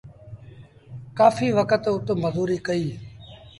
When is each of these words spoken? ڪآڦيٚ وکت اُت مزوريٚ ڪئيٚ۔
ڪآڦيٚ 1.17 1.55
وکت 1.59 1.83
اُت 1.91 2.07
مزوريٚ 2.23 2.63
ڪئيٚ۔ 2.67 2.95